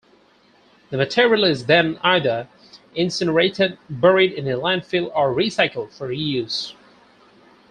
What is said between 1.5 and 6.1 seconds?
then either incinerated, buried in a landfill or recycled for